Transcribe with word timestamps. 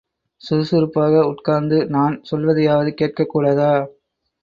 சுறுசுறுப்பாக 0.41 1.19
உட்கார்ந்து 1.27 1.85
நான் 1.87 2.21
சொல்வதையாவது 2.31 2.93
கேட்கக் 2.93 3.29
கூடாதா? 3.29 3.71